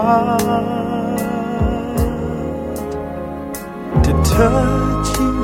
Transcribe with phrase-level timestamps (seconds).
[0.00, 1.18] heart.
[4.04, 5.34] To touch you,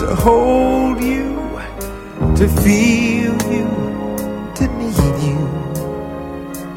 [0.00, 1.28] to hold you,
[2.38, 3.68] to feel you,
[4.58, 5.40] to need you.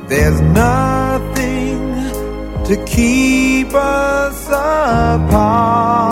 [0.07, 1.79] There's nothing
[2.65, 6.10] to keep us apart.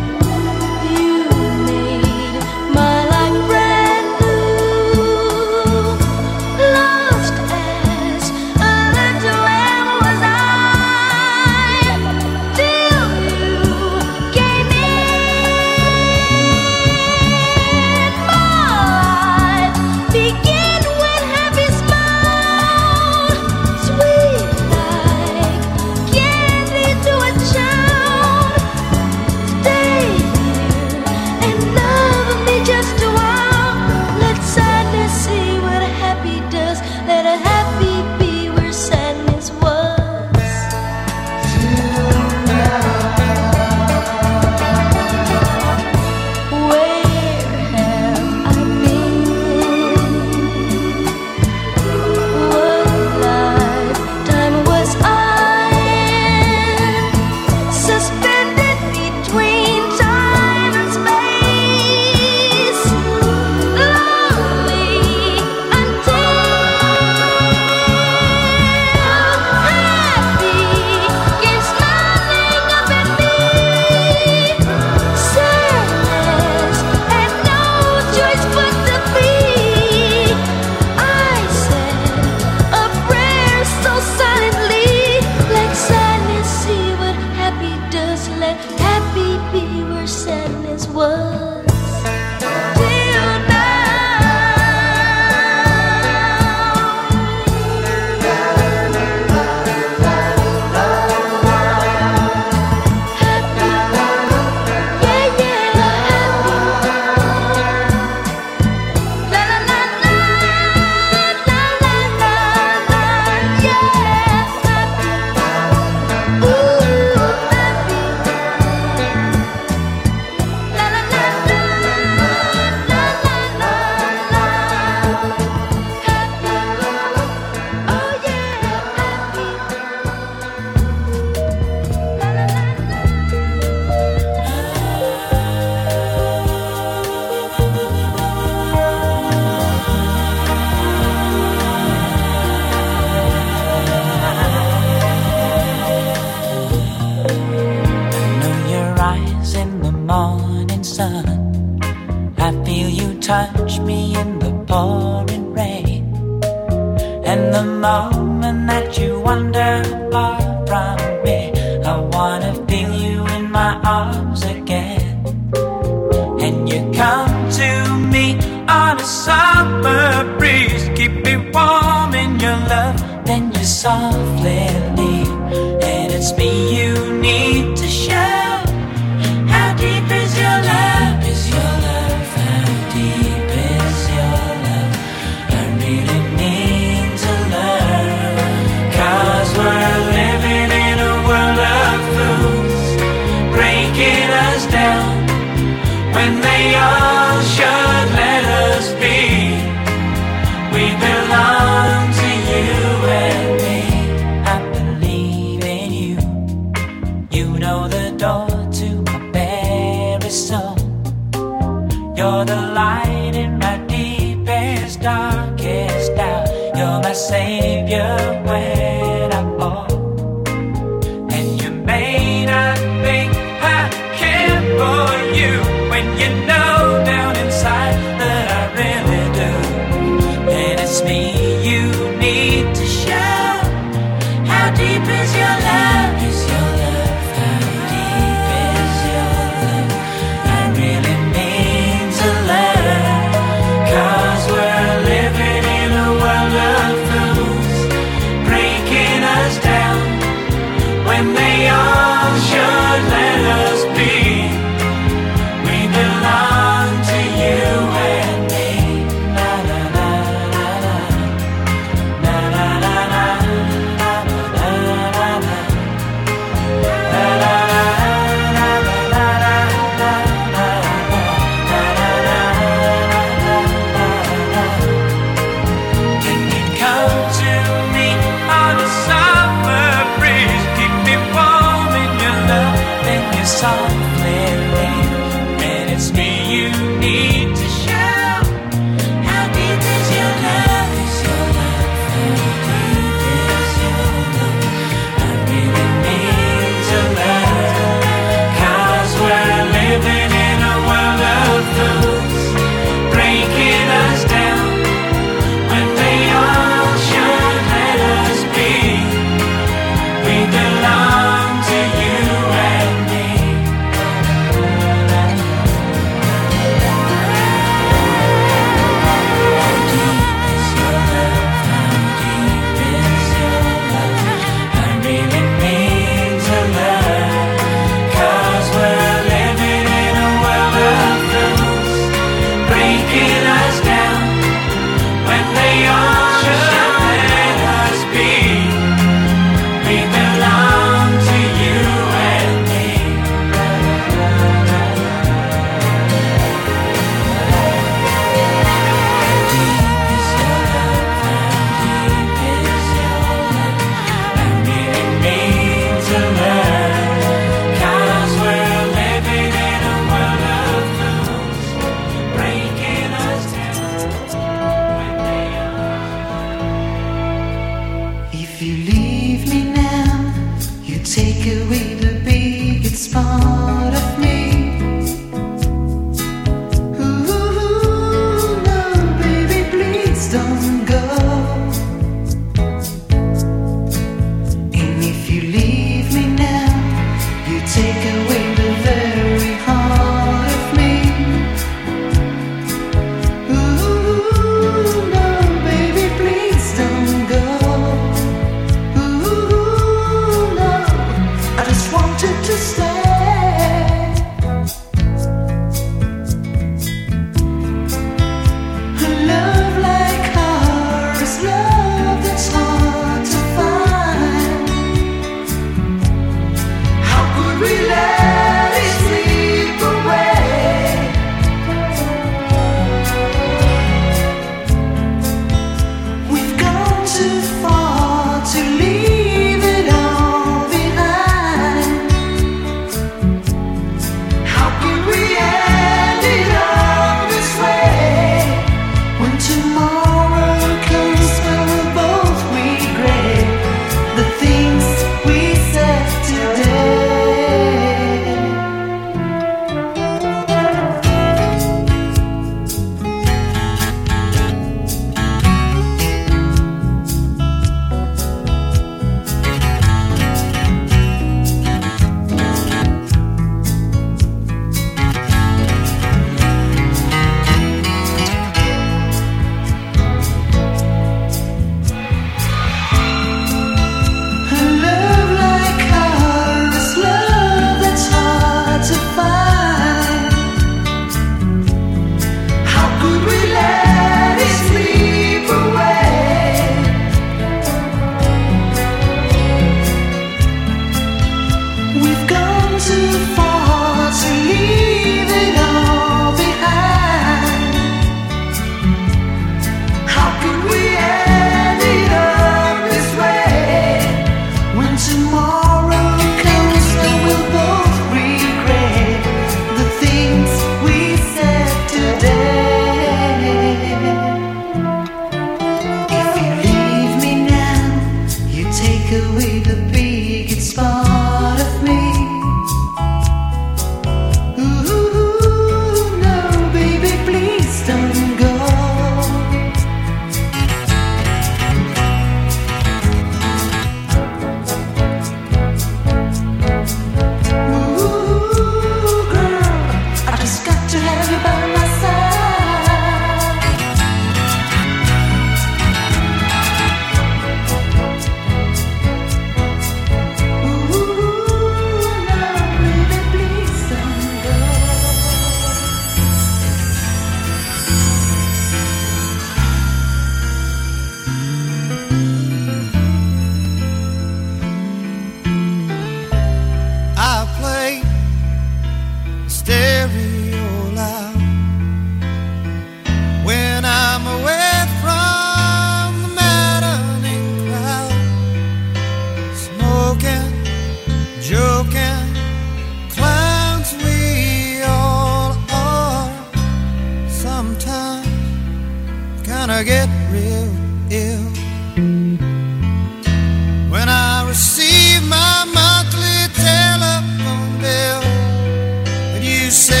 [599.71, 600.00] Say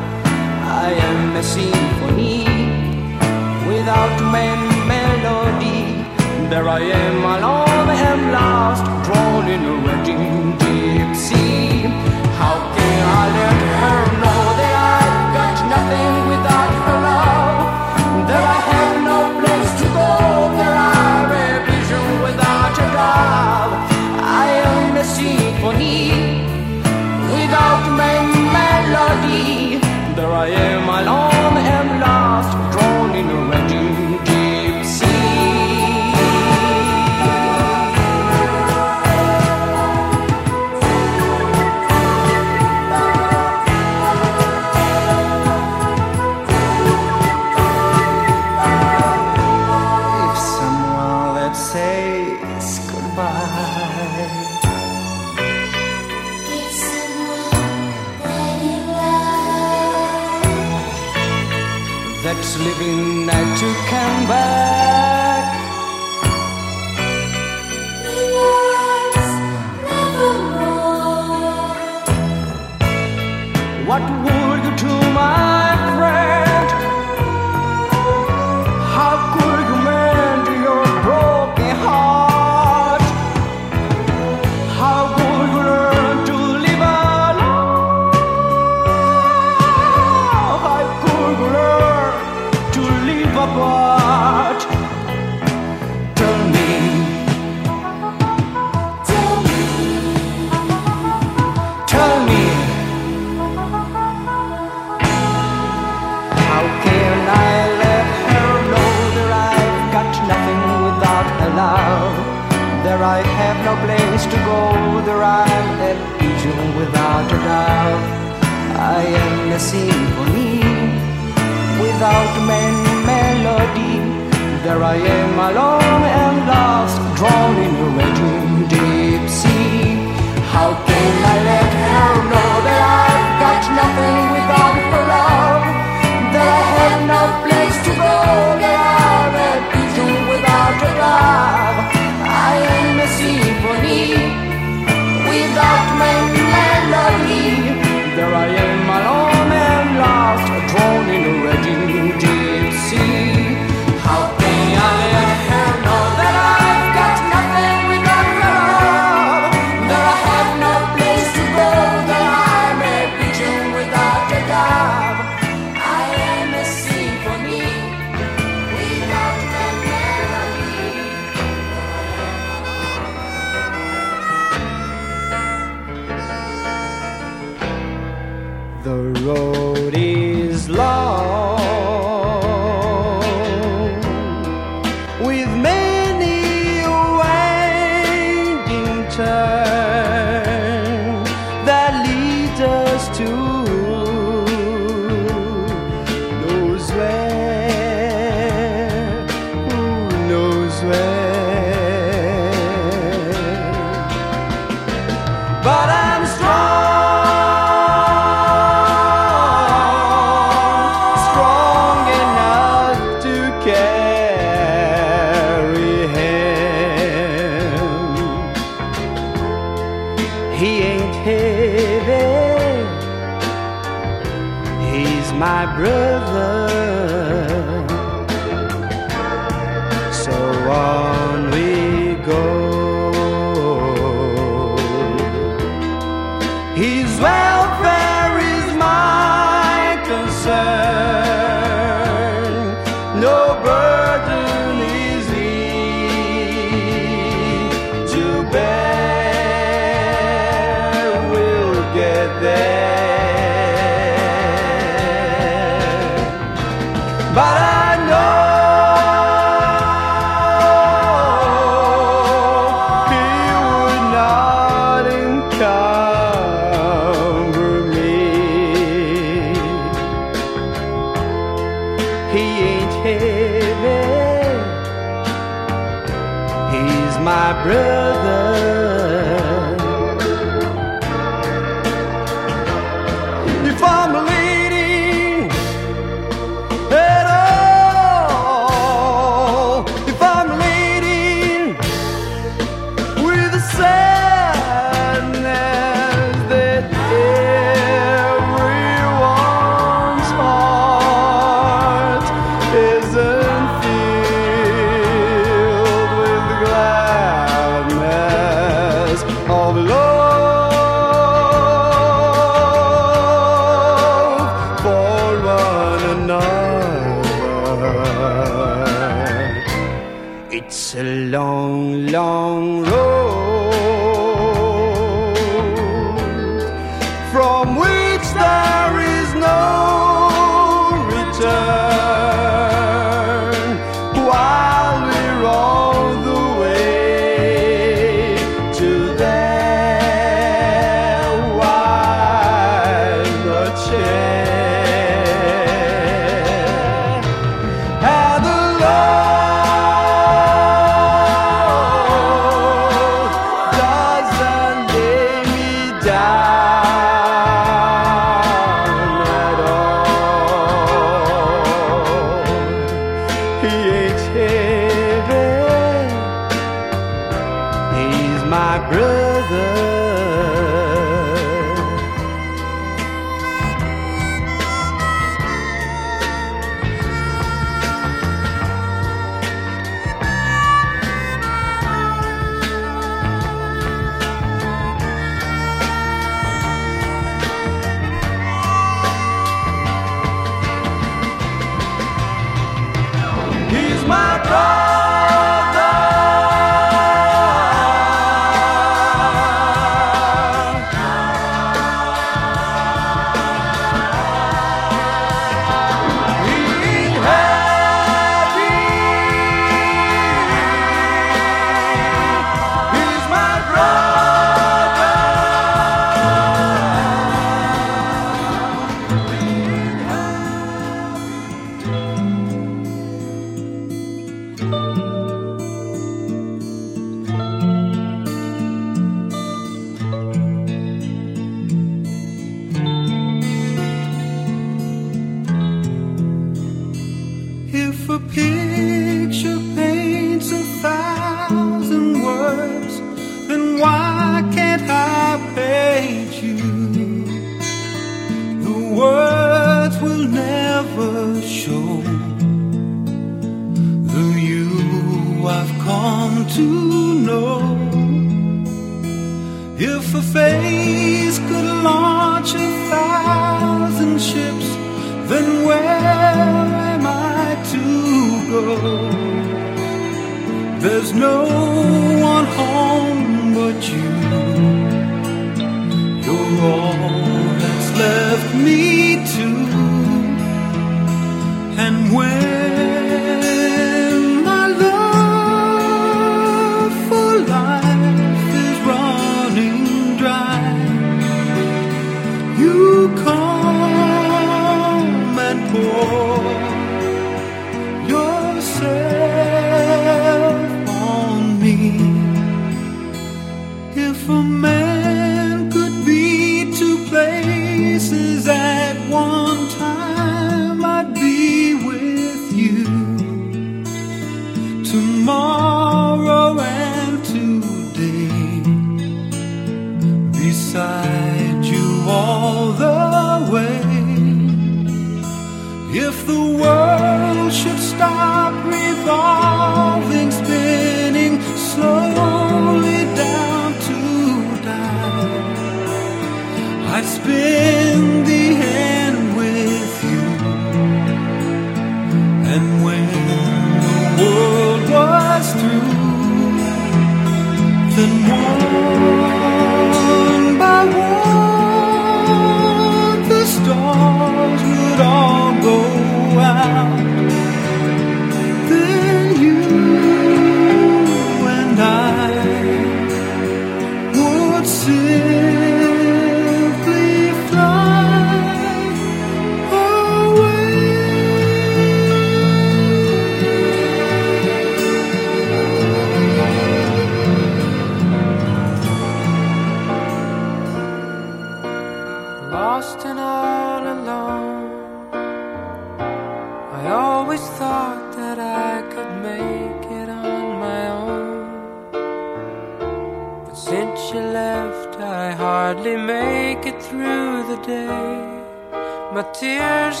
[599.38, 600.00] tears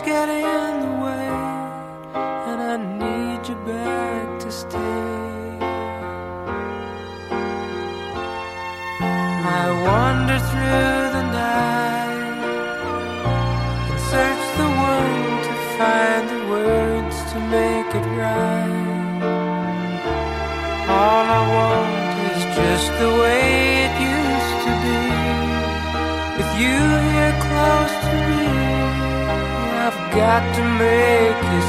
[30.16, 31.65] got to make it.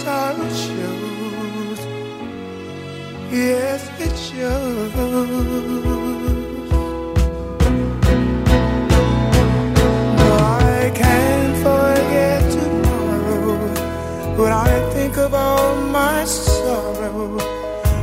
[0.00, 1.80] yes, I would choose.
[3.32, 4.92] Yes, it's yours.
[10.32, 13.58] I can't forget tomorrow
[14.36, 17.38] when I think of all my sorrow.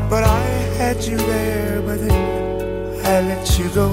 [0.10, 0.41] But I
[0.78, 3.88] had you there, but then I let you go.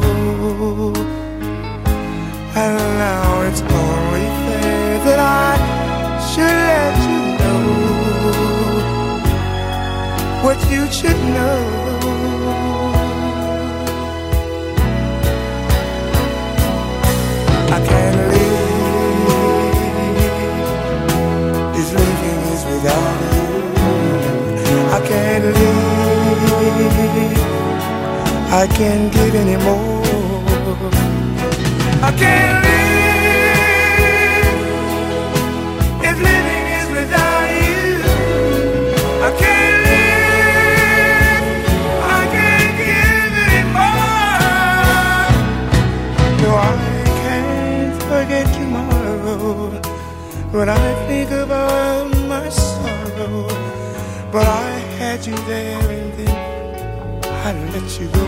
[2.57, 7.14] And now it's only fair that I should let you.
[10.45, 11.59] what you should know.
[17.76, 18.59] I can't live.
[21.74, 23.16] This living is without
[24.68, 24.78] you.
[24.97, 25.84] I can't live.
[28.53, 30.03] I can't give anymore.
[32.03, 32.74] I can't live.
[57.75, 58.25] let you go.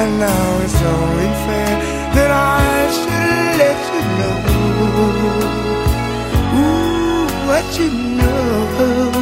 [0.00, 1.72] And now it's only fair
[2.14, 2.64] that I
[2.98, 4.36] should let you know
[6.56, 7.88] Ooh, what you
[8.18, 9.13] know.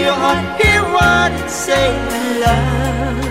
[0.00, 1.90] your heart, hear what it say,
[2.40, 3.29] love.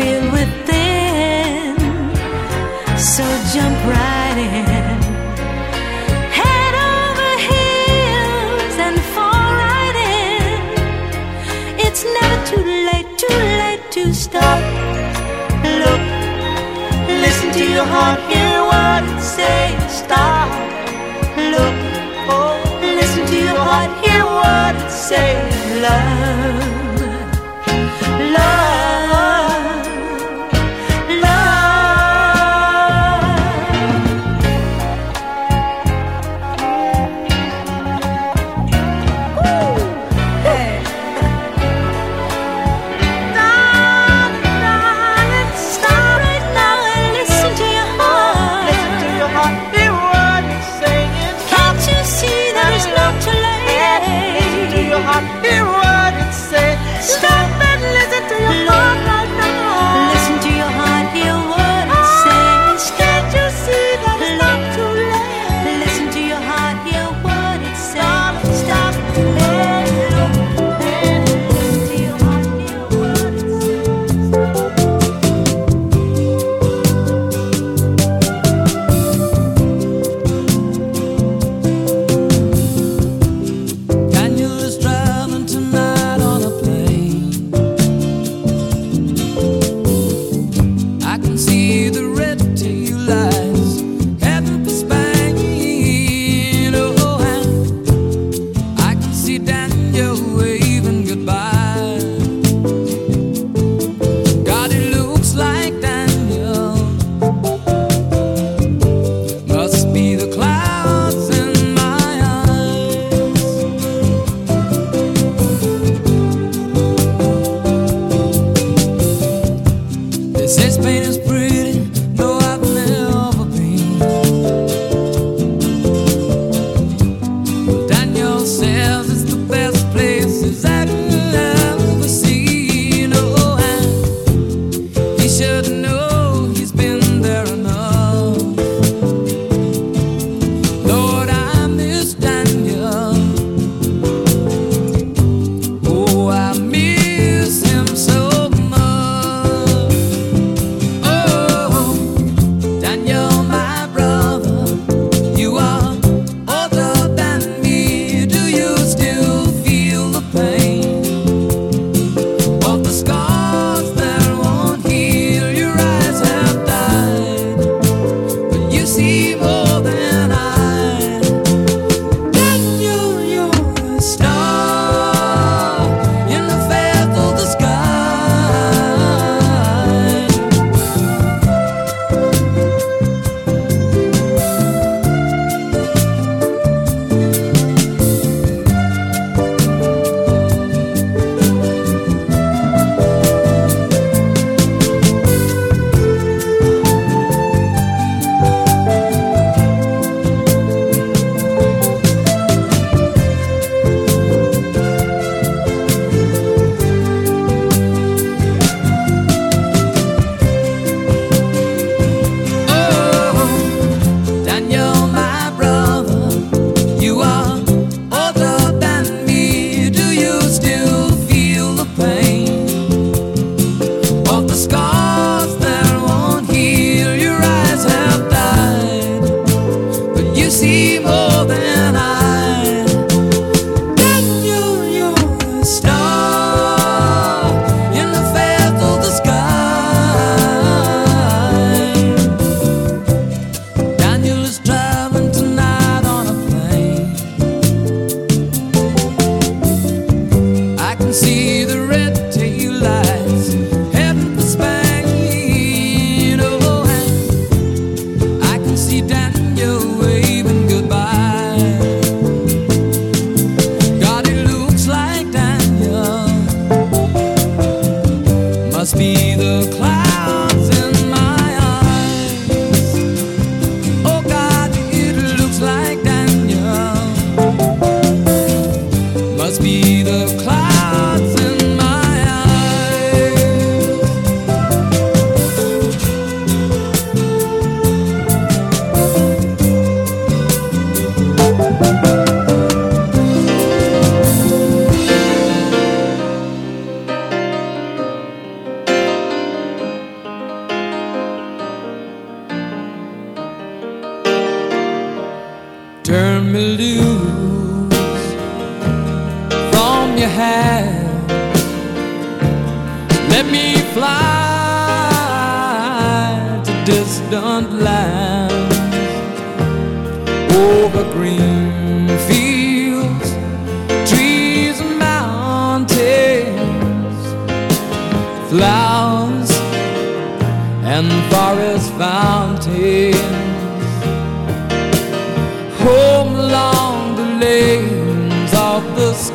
[0.00, 1.76] feel within.
[3.12, 4.98] So jump right in.
[6.40, 10.42] Head over heels and fall right in.
[11.86, 14.60] It's never too late, too late to stop.
[15.82, 16.02] Look,
[17.24, 19.80] listen to your heart, hear what it says.
[20.02, 20.48] Stop.
[21.54, 21.76] Look,
[22.34, 22.56] oh,
[23.00, 25.82] listen to your heart, hear what it says.
[25.82, 26.19] Love.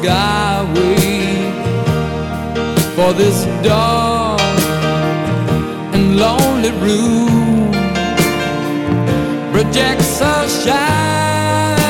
[0.06, 1.52] The skyway
[2.96, 4.42] for this dark
[5.94, 7.72] and lonely room.
[9.52, 11.86] Projects a shadow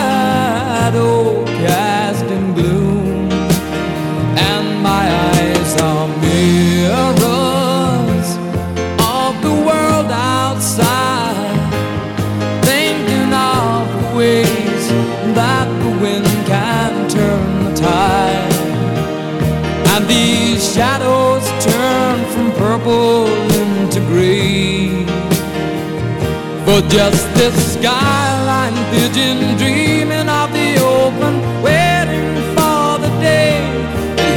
[26.95, 33.59] just this skyline pigeon dreaming of the open, waiting for the day.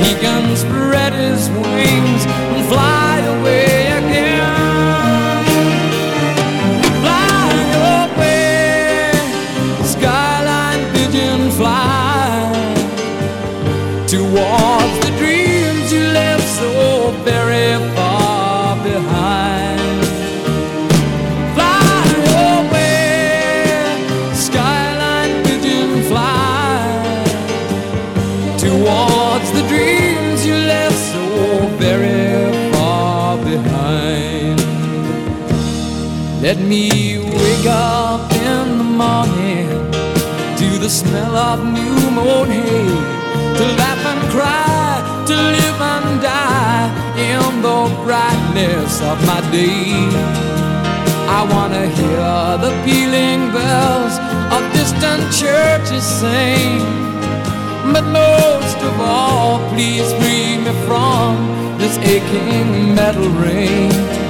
[0.03, 0.78] He can spread
[36.69, 39.69] me wake up in the morning
[40.61, 42.89] to the smell of new mown hay,
[43.57, 49.97] to laugh and cry, to live and die in the brightness of my day.
[51.39, 52.29] I wanna hear
[52.65, 54.15] the pealing bells
[54.55, 56.81] of distant churches sing.
[57.95, 61.33] But most of all, please free me from
[61.79, 64.28] this aching metal ring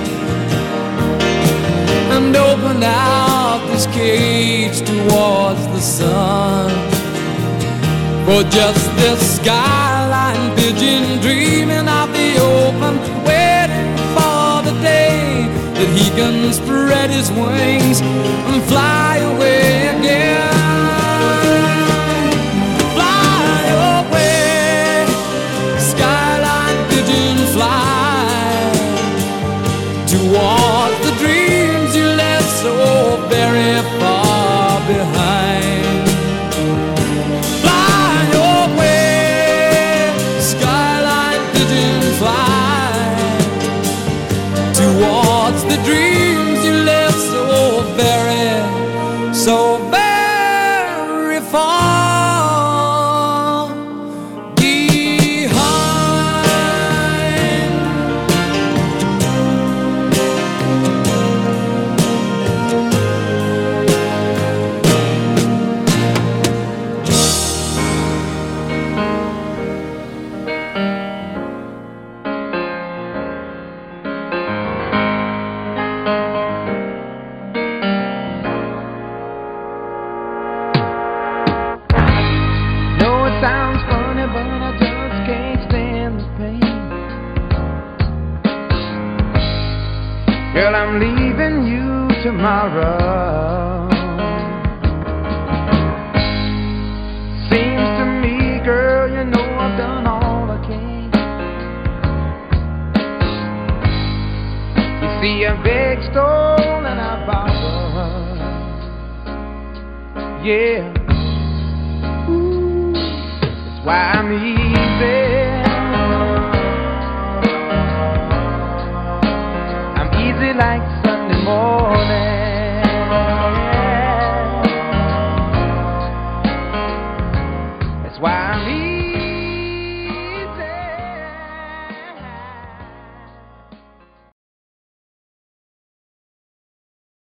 [2.29, 6.69] and open out this cage towards the sun.
[8.27, 16.11] For just this skyline pigeon dreaming of the open, waiting for the day that he
[16.19, 20.58] can spread his wings and fly away again.